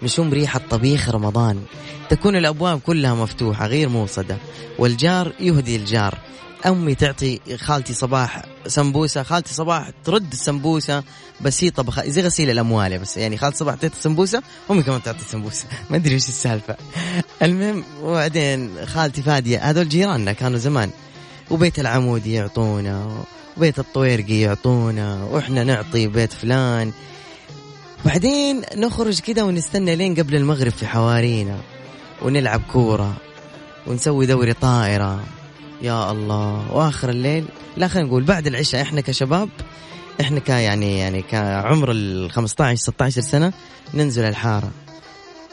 [0.03, 1.62] نشم ريحة طبيخ رمضان.
[2.09, 4.37] تكون الأبواب كلها مفتوحة غير موصدة.
[4.79, 6.18] والجار يهدي الجار.
[6.66, 11.03] أمي تعطي خالتي صباح سمبوسة خالتي صباح ترد السمبوسة
[11.40, 13.16] بس هي طبخة زي غسيل الأموال بس.
[13.16, 15.64] يعني خالتي صباح تعطي سمبوسة أمي كمان تعطي سمبوسة.
[15.90, 16.77] ما أدري وش السالفة.
[17.42, 20.90] المهم وبعدين خالتي فادية هذول جيراننا كانوا زمان.
[21.51, 23.25] وبيت العمودي يعطونا
[23.57, 26.93] وبيت الطويرقي يعطونا وإحنا نعطي بيت فلان.
[28.05, 31.57] بعدين نخرج كذا ونستنى لين قبل المغرب في حوارينا
[32.23, 33.17] ونلعب كورة
[33.87, 35.25] ونسوي دوري طائرة.
[35.83, 37.45] يا الله وآخر الليل
[37.77, 39.49] لا خلينا نقول بعد العشاء إحنا كشباب
[40.21, 43.53] إحنا ك يعني يعني كعمر ال 15 16 سنة
[43.95, 44.71] ننزل الحارة.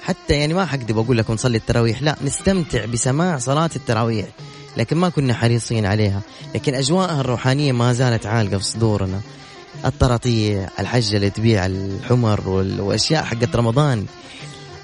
[0.03, 4.25] حتى يعني ما حكذب أقول لكم نصلي التراويح لا نستمتع بسماع صلاة التراويح.
[4.77, 6.21] لكن ما كنا حريصين عليها.
[6.55, 9.21] لكن أجواءها الروحانية ما زالت عالقة في صدورنا.
[9.85, 14.05] الطراطيع الحجة اللي تبيع الحمر وال- وأشياء حقت رمضان.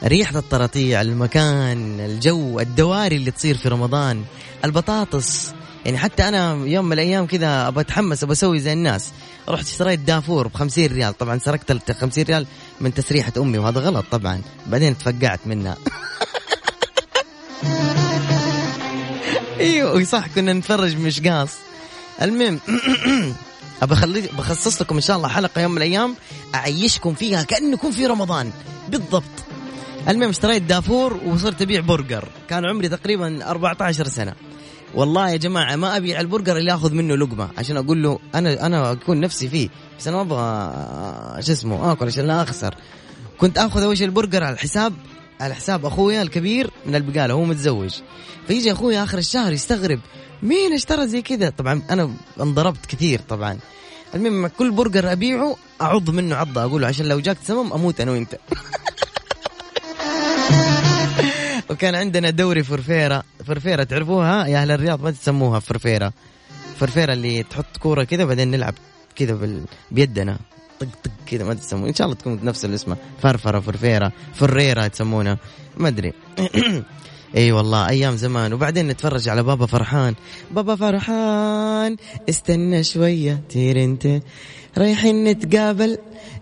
[0.03, 4.23] ريحة الطراطيع المكان الجو الدواري اللي تصير في رمضان
[4.65, 5.51] البطاطس.
[5.85, 9.09] يعني حتى أنا يوم من الأيام كذا أبى أتحمس أبى أسوي زي الناس.
[9.49, 11.17] رحت اشتريت دافور ب 50 ريال.
[11.17, 12.45] طبعا سرقت ال 50 ريال
[12.81, 14.41] من تسريحة أمي وهذا غلط طبعا.
[14.67, 15.77] بعدين تفقعت منها.
[19.59, 21.49] أيوه صح كنا نتفرج مشقاص
[22.21, 22.59] المهم
[23.81, 23.95] ابى
[24.37, 26.15] بخصص لكم إن شاء الله حلقة يوم من الأيام
[26.55, 28.51] أعيشكم فيها كانكم في رمضان.
[28.89, 29.23] بالضبط.
[30.07, 32.27] المهم اشتريت دافور وصرت أبيع برجر.
[32.49, 34.33] كان عمري تقريبا 14 سنة.
[34.93, 38.91] والله يا جماعة ما أبيع البرجر اللي أخذ منه لقمة عشان أقول له أنا أنا
[38.91, 39.69] أكون نفسي فيه.
[39.99, 42.75] بس أنا ما أبغى شو اسمه آكل عشان لا أخسر.
[43.37, 44.93] كنت آخذ أول شيء البرجر على الحساب
[45.41, 47.99] على حساب أخويا الكبير من البقالة هو متزوج.
[48.47, 49.99] فيجي اخويا آخر الشهر يستغرب
[50.43, 53.57] مين اشترى زي كذا؟ طبعا أنا انضربت كثير طبعا.
[54.15, 58.11] المهم كل برجر أبيعه أعض منه عضة أقول له عشان لو جاك سمم أموت أنا
[58.11, 58.35] وأنت.
[61.69, 66.13] وكان عندنا دوري فرفيرة فرفيرة تعرفوها؟ يا أهل الرياض ما تسموها فرفيرة.
[66.79, 68.73] فرفيرة اللي تحط كورة كذا بعدين نلعب
[69.15, 69.39] كذا.
[69.91, 70.37] بيدنا.
[70.79, 75.37] طق طق كذا ما تسمون إن شاء الله تكون نفس الاسم فرفرة فرفيرة فريرة تسمونها
[75.77, 76.13] ما أدري.
[77.35, 78.53] إي والله أيام زمان.
[78.53, 80.15] وبعدين نتفرج على بابا فرحان.
[80.51, 81.97] بابا فرحان
[82.29, 83.41] استنى شوية.
[83.49, 84.21] تير انت
[84.77, 85.97] رايحين نتقابل.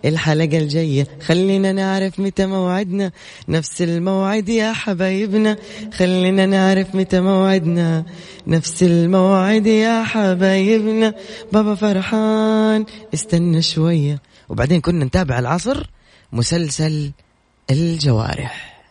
[0.06, 1.08] الحلقة الجاية.
[1.26, 3.12] خلينا نعرف متى موعدنا.
[3.48, 5.58] نفس الموعد يا حبايبنا.
[5.94, 8.06] خلينا نعرف متى موعدنا.
[8.48, 11.14] نفس الموعد يا حبايبنا.
[11.52, 12.86] بابا فرحان.
[13.14, 14.22] استنى شوية.
[14.50, 15.90] وبعدين كنا نتابع العصر.
[16.34, 17.12] مسلسل
[17.72, 18.84] الجوارح.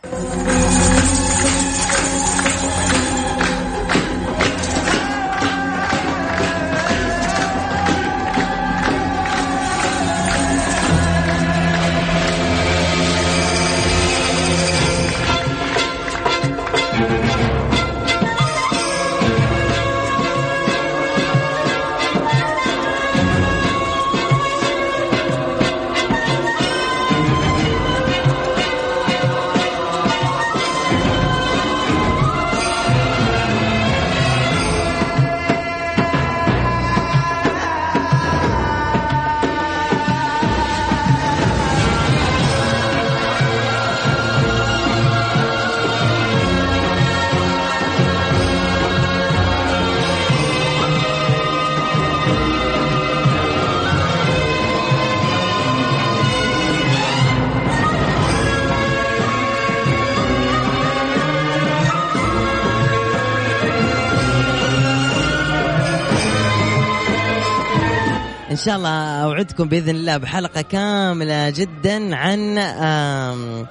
[68.53, 73.67] إن شاء الله أوعدكم بإذن الله بحلقة كاملة جدا عن آم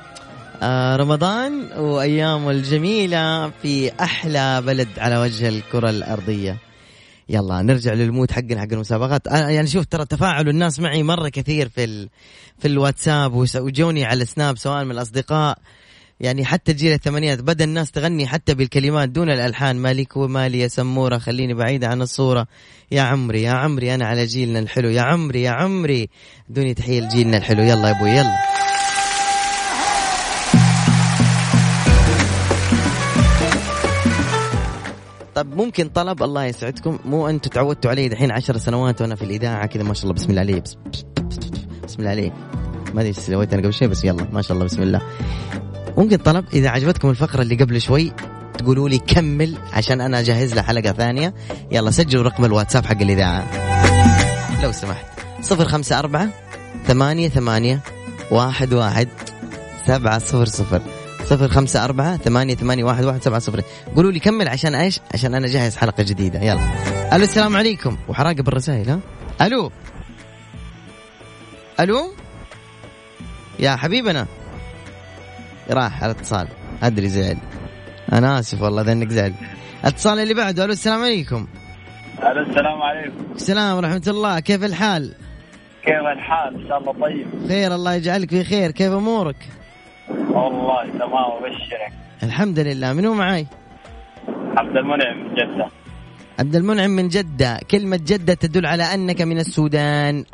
[0.62, 6.58] آه رمضان وأيامه الجميلة في أحلى بلد على وجه الكرة الأرضية.
[7.28, 9.28] يلا نرجع للمود حقنا حق المسابقات.
[9.28, 12.08] أنا يعني شوف ترى تفاعلوا الناس معي مرة كثير في ال...
[12.58, 15.58] في الواتساب وجوني على السناب سواء من الأصدقاء
[16.22, 21.18] يعني حتى جيل الثمانينات بدا الناس تغني حتى بالكلمات دون الألحان مالك ومالي يا سمورة
[21.18, 22.46] خليني بعيده عن الصورة.
[22.90, 24.88] يا عمري يا عمري أنا على جيلنا الحلو.
[24.88, 26.08] يا عمري يا عمري
[26.48, 27.62] دوني تحية لجيلنا الحلو.
[27.62, 28.36] يلا يا أبوي يلا.
[35.34, 39.66] طب ممكن طلب الله يسعدكم مو أنتم تعودتوا علي دحين عشر سنوات وأنا في الإذاعة
[39.66, 40.76] كذا ما شاء الله بسم الله علي بس
[41.84, 42.32] بسم الله عليك.
[42.94, 45.02] ما أدري سويت أنا قبل شوي بس يلا ما شاء الله بسم الله.
[45.96, 48.12] ممكن طلب إذا عجبتكم الفقرة اللي قبل شوي
[48.58, 51.34] تقولوا لي كمل عشان أنا أجهز له حلقة ثانية.
[51.70, 53.46] يلا سجلوا رقم الواتساب حق الإذاعة.
[54.62, 55.06] لو سمحت.
[55.42, 56.28] صفر خمسة أربعة
[56.86, 57.80] ثمانية ثمانية
[58.30, 59.08] واحد واحد
[59.86, 60.82] سبعة صفر صفر.
[61.24, 63.62] صفر خمسة أربعة ثمانية ثمانية واحد واحد سبعة صفر.
[63.96, 66.40] قولوا لي كمل عشان إيش؟ عشان أنا جاهز حلقة جديدة.
[66.40, 66.60] يلا.
[67.12, 67.96] ألو السلام عليكم.
[68.08, 69.00] وحراقب الرسائل ها؟
[69.42, 69.70] ألو.
[71.80, 72.12] ألو؟
[73.58, 74.26] يا حبيبنا.
[75.70, 76.48] راح على اتصال.
[76.82, 77.36] أدري زعل.
[78.12, 79.32] أنا آسف والله ذنك زعل.
[79.80, 80.64] الاتصال اللي بعده.
[80.64, 81.46] ألو السلام عليكم.
[82.22, 83.32] ألو السلام عليكم.
[83.34, 84.40] السلام ورحمة الله.
[84.40, 85.14] كيف الحال؟
[85.84, 87.48] كيف الحال؟ إن شاء الله طيب.
[87.48, 88.70] خير الله يجعلك في خير.
[88.70, 89.36] كيف أمورك؟
[90.10, 91.92] والله تمام أبشرك.
[92.22, 92.92] الحمد لله.
[92.92, 93.46] منو معاي؟
[94.56, 95.68] عبد المنعم من جدة.
[96.38, 97.60] عبد المنعم من جدة.
[97.70, 100.24] كلمة جدة تدل على أنك من السودان.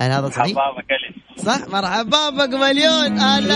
[0.00, 2.30] هل هذا صحيح؟ حبابك الف صح مرحبا.
[2.30, 3.14] بك مليون.
[3.14, 3.50] جد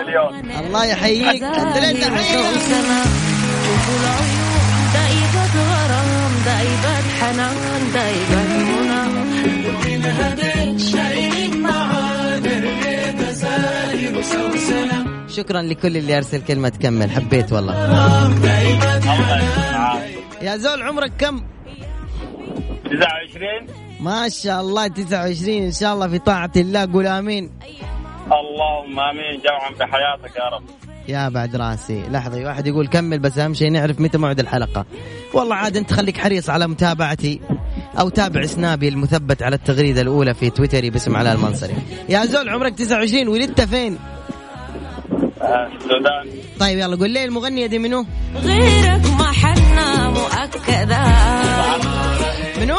[0.00, 1.42] اليوم الله يحييك.
[1.42, 2.40] أنت لين تحييك
[4.94, 6.32] دايبة غرام.
[6.44, 7.56] دايبة حنان
[7.94, 9.02] دايبة منى.
[15.28, 17.74] شكرا لكل اللي أرسل كلمة كمل حبيت والله.
[20.42, 21.42] يا زول عمرك كم؟
[22.92, 23.66] 29
[24.00, 26.92] ما شاء الله 29 إن شاء الله في طاعة الله.
[26.92, 27.50] قول آمين.
[28.26, 30.64] اللهم آمين جمعا بحياتك يا رب.
[31.08, 32.02] يا بعد راسي.
[32.10, 34.86] لحظة واحد يقول كمل بس أهم شيء نعرف متى موعد الحلقة.
[35.34, 37.40] والله عاد أنت خليك حريص على متابعتي
[37.98, 41.74] أو تابع سنابي المثبت على التغريدة الأولى في تويتري باسم علاء المنصري
[42.08, 43.98] يا زول عمرك 29 ولدت فين؟
[45.42, 46.28] آه، السودان
[46.60, 50.98] طيب يلا قول لي المغنية دي منو؟ غيرك ما حنا مؤكدة.
[52.60, 52.78] منو؟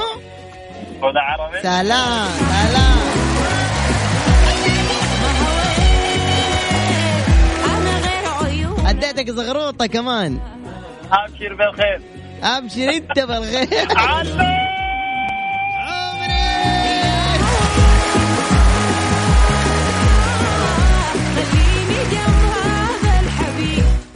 [1.03, 3.03] هدى عربي؟ سلام سلام.
[8.87, 10.39] أديتك زغروطة كمان.
[11.11, 12.01] أبشر بالخير.
[12.43, 13.87] أبشر أنت بالخير.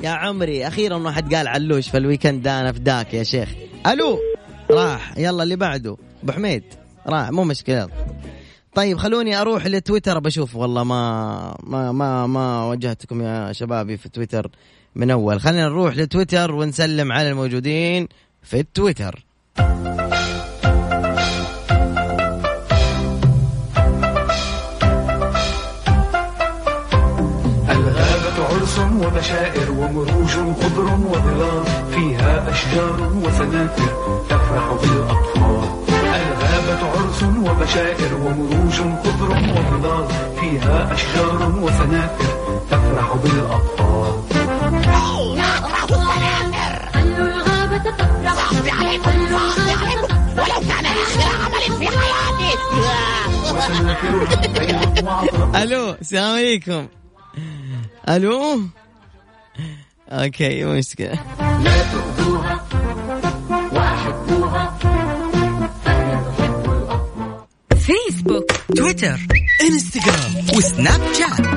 [0.03, 3.49] يا عمري أخيرا واحد قال علوش في ال weekend ده أنا فداك يا شيخ.
[3.87, 4.19] ألو؟
[4.71, 5.97] راح يلا اللي بعده.
[6.23, 6.63] أبو حميد
[7.07, 7.87] راح مو مشكلة.
[8.75, 10.55] طيب خلوني أروح لتويتر بشوف.
[10.55, 14.51] والله ما ما ما ما واجهتكم يا شبابي في تويتر
[14.95, 15.41] من أول.
[15.41, 18.07] خلينا نروح لتويتر ونسلم على الموجودين
[18.43, 19.25] في التويتر
[29.07, 30.31] وبشائر ومروج
[30.61, 33.91] خضر وظلال فيها أشجار وسنافر
[34.29, 35.67] تفرح بالأطفال.
[35.89, 40.07] الغابة عرس وبشائر ومروج خضر وظلال
[40.39, 42.31] فيها أشجار وسنافر
[42.71, 44.13] تفرح بالأطفال.
[46.95, 48.51] الغابة تفرح
[50.37, 51.87] ولو كان آخر عمل في
[55.63, 56.87] ألو السلام عليكم.
[58.09, 58.59] ألو؟
[60.09, 61.19] okay مو مشكلة.
[67.77, 69.19] فيسبوك تويتر
[69.61, 71.47] انستغرام وسناب شات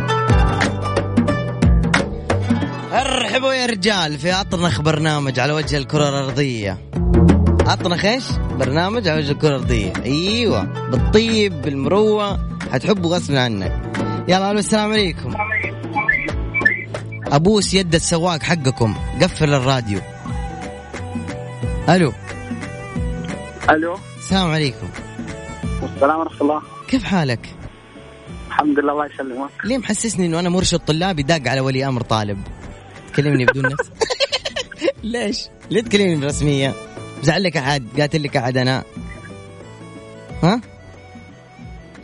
[2.92, 6.78] ارحبوا يا رجال في اطنخ برنامج على وجه الكرة الأرضية.
[7.66, 8.24] اطنخ إيش؟
[8.58, 9.92] برنامج على وجه الكرة الأرضية.
[10.04, 12.38] أيوه بالطيب بالمروة.
[12.72, 13.82] حتحبوا غصب عنك.
[14.28, 15.34] يلا ألو السلام عليكم.
[17.32, 18.94] ابوس يد السواق حقكم.
[19.22, 20.00] قفل الراديو.
[21.88, 22.12] ألو.
[23.70, 23.98] ألو.
[24.18, 24.88] السلام عليكم.
[25.82, 26.62] السلام ورحمة الله.
[26.88, 27.54] كيف حالك؟
[28.48, 29.50] الحمد لله الله يسلمك.
[29.64, 32.38] ليه محسسني إنه أنا مرشد طلابي داق على ولي أمر طالب؟
[33.12, 33.90] تكلمني بدون نفس.
[35.02, 36.74] ليش؟ ليه تكلمني برسميه؟
[37.22, 38.84] زعل لك احد؟ قاتل لك احد أنا؟
[40.42, 40.60] ها؟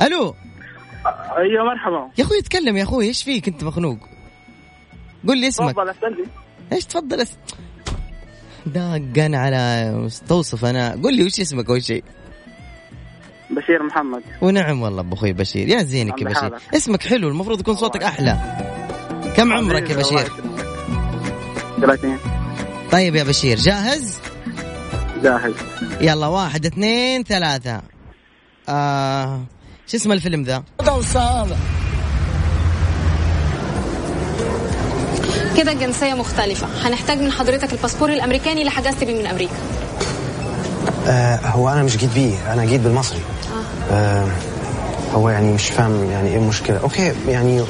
[0.00, 0.34] ألو.
[1.38, 2.10] أيوه مرحبا.
[2.18, 3.98] يا أخوي اتكلم يا أخوي إيش فيك أنت مخنوق؟
[5.26, 5.74] قول لي اسمك.
[5.74, 6.26] تفضل
[6.72, 7.36] إيش تفضل أس...
[8.66, 10.98] دقن على مستوصف أنا.
[11.02, 12.04] قول لي وش اسمك أول شيء.
[13.50, 14.22] بشير محمد.
[14.40, 15.68] ونعم والله أبو أخوي بشير.
[15.68, 16.58] يا زينك يا بشير.
[16.74, 18.36] اسمك حلو المفروض يكون صوتك أحلى.
[19.36, 20.32] كم عمرك يا بشير؟
[21.80, 22.18] 30
[22.92, 24.18] طيب يا بشير جاهز؟
[25.22, 25.54] جاهز.
[26.00, 27.82] يلا واحد اثنين ثلاثة.
[28.68, 29.44] آه...
[29.86, 30.64] شو اسم الفيلم ذا؟
[35.56, 36.66] كده الجنسية مختلفة.
[36.82, 39.54] هنحتاج من حضرتك الباسبور الأمريكاني اللي حجزت بيه من أمريكا.
[41.08, 43.20] آه هو أنا مش جيت بيه أنا جيت بالمصري.
[43.92, 44.26] آه.
[45.14, 46.78] هو يعني مش فاهم يعني إيه المشكلة.
[46.78, 47.64] okay يعني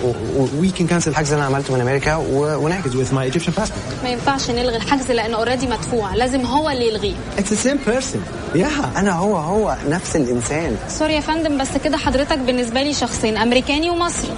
[0.61, 4.03] we can cancel الحجز اللي أنا عملته من أمريكا ونحجز with my Egyptian passport.
[4.03, 6.15] ما ينفعش نلغي الحجز لأنه already مدفوع.
[6.15, 7.15] لازم هو اللي يلغيه.
[7.39, 8.19] It's the same person.
[8.55, 8.97] Yeah.
[8.97, 10.77] أنا هو هو نفس الإنسان.
[10.89, 14.31] sorry يا فندم بس كده حضرتك بالنسبة لي شخصين أمريكاني ومصري.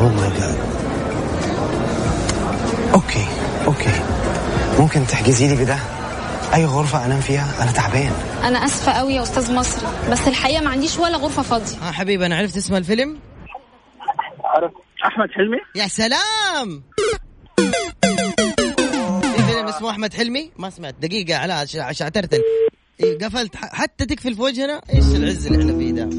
[0.00, 0.54] oh my God
[4.90, 5.78] ممكن تحجزي لي bed؟
[6.54, 8.12] أي غرفة أنام فيها؟ أنا تعبان.
[8.44, 11.76] أنا آسفة قوي يا أستاذ مصري بس الحقيقة ما عنديش ولا غرفة فاضية.
[11.76, 13.18] ها حبيبي أنا عرفت اسم الفيلم.
[15.06, 16.82] أحمد حلمي؟ يا سلام!
[19.36, 20.94] في فيلم اسمه أحمد حلمي؟ ما سمعت.
[21.00, 22.40] دقيقة علاء عشان عشان اعترتن
[23.00, 23.56] إيه، قفلت.
[23.56, 26.10] حتى تقفل في وجهنا إيش العز اللي إحنا فيه ده؟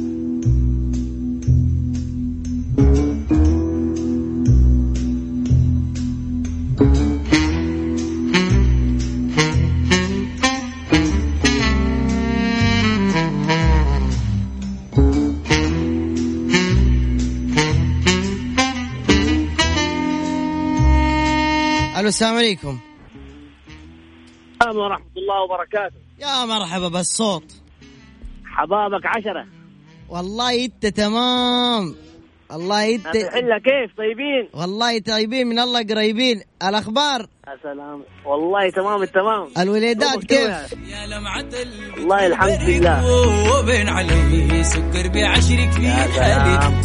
[22.12, 22.80] السلام عليكم.
[24.62, 25.96] السلام ورحمة الله وبركاته.
[26.20, 27.52] يا مرحبا بالصوت.
[28.46, 29.46] حبابك عشرة.
[30.10, 31.96] والله إنت تمام.
[32.52, 36.42] والله انت إلا كيف؟ طيبين؟ والله طيبين من الله قريبين.
[36.64, 39.48] الأخبار؟ يا سلام والله تمام التمام.
[39.58, 40.74] الوليدات كيف.
[40.88, 41.46] يا لمعة
[41.98, 42.98] والله الحمد لله.
[43.60, 46.82] وبين عليه سكر بعشرك في يا سلام.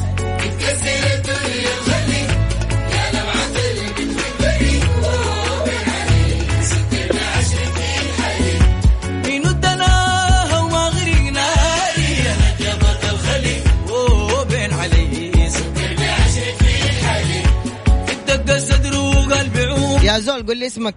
[20.16, 20.94] يا زول قول لي اسمك.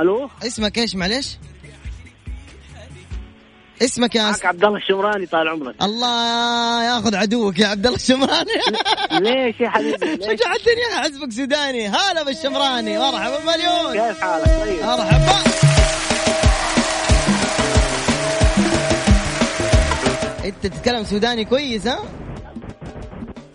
[0.00, 1.38] ألو؟ اسمك إيش؟ معلش.
[3.82, 5.74] اسمك يا معك عبد الله الشمراني طال عمرك.
[5.82, 8.50] الله ياخذ عدوك يا عبد الله الشمراني.
[9.12, 11.88] ليش يا حبيبي؟ ليش؟ شجعتني يا حسبك سوداني.
[11.88, 12.98] هلا بالشمراني.
[12.98, 14.08] مرحبا مليون.
[14.08, 14.82] كيف حالك؟ طيب.
[14.84, 15.38] مرحبا.
[20.44, 21.98] إنت تتكلم سوداني كويس ها؟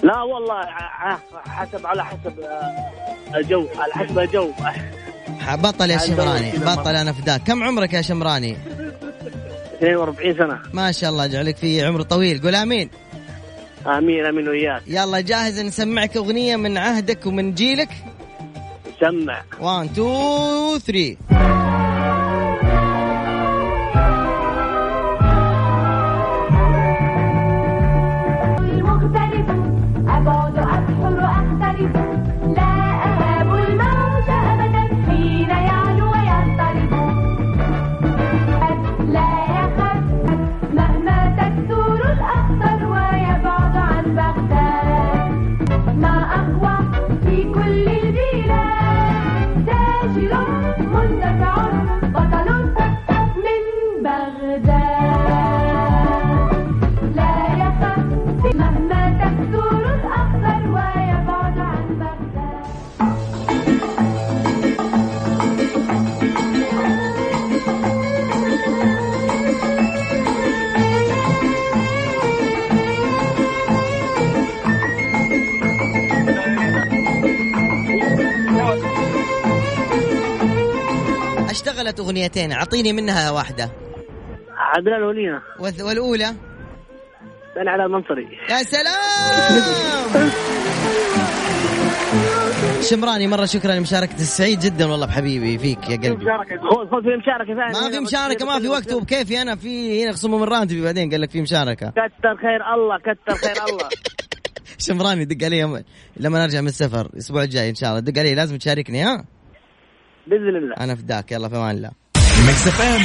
[0.04, 0.66] لا والله
[1.48, 4.52] حسب على حسب آه، الجو على حسب الجو.
[5.54, 8.58] بطل يا شمراني بطل أنا فداك كم عمرك يا شمراني؟
[9.82, 10.60] 42 سنة.
[10.74, 12.42] ما شاء الله يجعلك في عمر طويل.
[12.42, 12.90] قول آمين.
[13.88, 14.82] آمين آمين وياك.
[14.88, 17.90] يلا جاهز نسمعك أغنية من عهدك ومن جيلك.
[19.02, 19.42] سمع.
[19.60, 21.18] 1 2 3
[82.14, 82.52] أغنيتين.
[82.52, 83.70] أعطيني منها واحدة.
[84.58, 86.36] عدنان ولينا والأولى؟
[87.58, 90.32] أنا على المنصري يا سلام!
[92.90, 96.26] شمراني مرة شكرا لمشاركتك سعيد جدا والله بحبيبي فيك يا قلبي.
[96.26, 97.82] خذ خذ في ثانية.
[97.82, 98.94] ما في مشاركة ما في وقت.
[98.94, 101.90] وبكيفي أنا؟ في هنا خصومة من راتبي بعدين قال لك في مشاركة.
[101.90, 103.90] كتر خير الله كتر خير الله.
[104.86, 105.84] شمراني دق علي
[106.18, 108.00] لما نرجع من السفر الأسبوع الجاي إن شاء الله.
[108.00, 109.26] دق علي لازم تشاركني ها؟
[110.28, 110.76] بإذن الله.
[110.80, 112.03] أنا فداك يلا في أمان الله.
[112.48, 113.02] ميكس اف ام